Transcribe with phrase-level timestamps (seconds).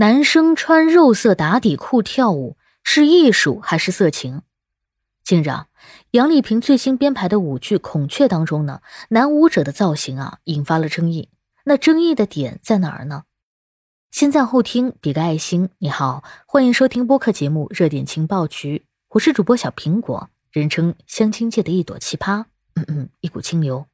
[0.00, 4.40] 男生穿肉色打底裤跳舞是艺术还是色情？
[5.22, 5.66] 近日啊，
[6.12, 11.28] 杨丽萍最新编排的舞剧《孔雀》当中呢，男舞者的造型啊引发了争议。
[11.64, 13.24] 那争议的点在哪儿呢？
[14.10, 15.68] 先赞后听，比个爱心。
[15.76, 18.78] 你好，欢迎收听播客节目《热点情报局》，
[19.10, 23.84] 我是主播小苹果，人称相亲界的一朵奇葩，嗯嗯，一股清流。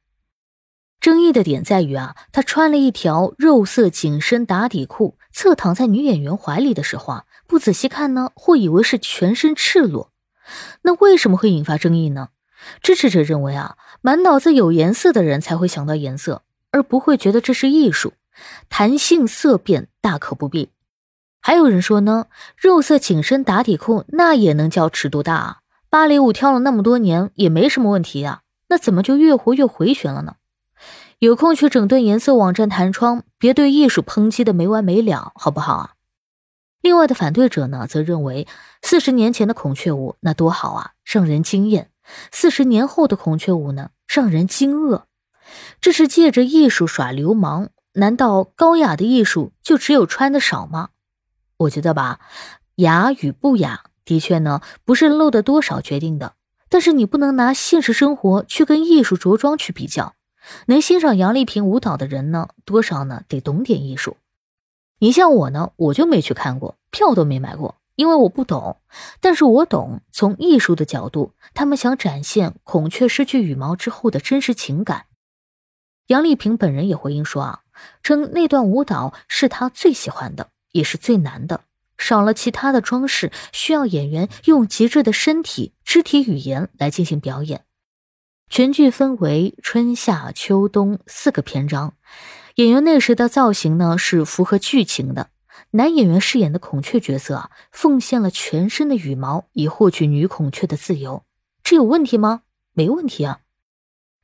[1.07, 10.11] 争议的点在于啊，他穿了一条肉色紧身打底裤，侧躺在女演员怀里的时候啊，不仔细看呢，会以为是全身赤裸。
[10.81, 12.27] 那为什么会引发争议呢？
[12.81, 18.11] 支持者认为啊，满脑子有颜色的人才会想到颜色，而不会觉得这是艺术。
[18.67, 20.71] 谈性色变大可不必。
[21.39, 22.25] 还有人说呢，
[22.57, 25.57] 肉色紧身打底裤那也能叫尺度大啊？
[25.89, 30.35] 芭蕾舞跳了那么多年也没什么问题呀，那怎么就越活越回旋了呢？
[31.19, 35.93] 有空去整顿颜色网站弹窗，别对艺术抨击的没完没了，好不好啊？
[36.79, 38.47] 另外的反对者呢，则认为
[38.83, 41.85] 四十年前的孔雀舞那多好啊，让人惊艳；
[42.31, 45.05] 四十年后的孔雀舞呢，让人惊愕。
[45.81, 47.69] 这是借着艺术耍流氓？
[47.93, 50.89] 难道高雅的艺术就只有穿的少吗？
[51.57, 52.19] 我觉得吧，
[52.75, 56.35] 雅与不雅的确呢，不是露的多少决定的，
[56.69, 60.13] 但是你不能拿现实生活去跟艺术着装去比较。
[60.67, 64.17] 能欣赏杨丽萍舞蹈的人呢，多少呢得懂点艺术。
[64.99, 68.77] 你像我呢，我就没去看过，票都没买过，因为我不懂。
[69.21, 75.05] 但是我懂，从艺术的角度，他们想展现孔雀失去羽毛之后的真实情感。
[76.07, 77.59] 杨丽萍本人也回应说啊，
[78.01, 81.61] 称那段舞蹈是她最喜欢的，也是最难的，
[81.97, 87.65] 少了其他的装饰，需要演员用极致的身体、肢体语言来进行表演。
[88.49, 91.93] 全剧分为春夏秋冬四个篇章，
[92.55, 95.29] 演员那时的造型呢是符合剧情的。
[95.71, 101.23] 男演员饰演的孔雀角色啊，奉献了全身的羽毛以获取女孔雀的自由，
[101.61, 102.43] 这有问题吗？
[102.73, 103.39] 没问题啊。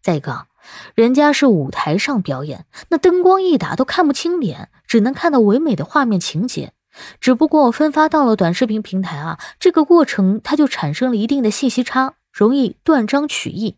[0.02, 0.48] 再一个，
[0.96, 6.72] 人家是舞台上表演，那灯光一打都看不清脸，只能看到唯美的画面情节。
[7.20, 13.78] 只不过分发到了短视频平台啊，这个过程它就产生了一定的信息差，容易断章取义。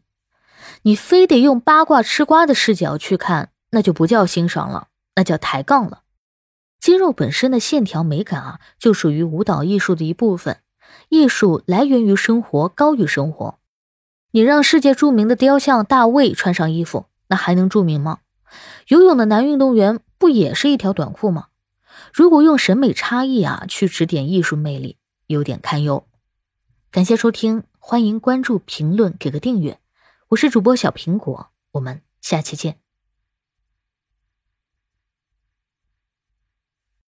[0.87, 6.03] 你非得用八卦吃瓜的视角去看，那就不叫欣赏了，那叫抬杠了。
[6.79, 10.59] 肌肉本身的线条美感啊，就属于舞蹈艺术的一部分。
[11.09, 13.57] 艺术来源于生活，高于生活。
[14.29, 18.19] 你让世界著名的雕像大卫穿上衣服，那还能著名吗？
[18.89, 21.47] 游泳的男运动员不也是一条短裤吗？
[22.13, 26.05] 如果用审美差异啊去指点艺术魅力，有点堪忧。
[26.91, 29.79] 感谢收听，欢迎关注、评论、给个订阅。
[30.29, 32.84] 我是主播小苹果，我们下期见。